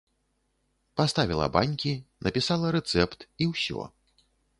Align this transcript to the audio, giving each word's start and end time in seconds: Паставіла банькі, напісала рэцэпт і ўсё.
Паставіла 1.01 1.45
банькі, 1.57 1.91
напісала 2.29 2.67
рэцэпт 2.77 3.19
і 3.45 3.49
ўсё. 3.51 3.85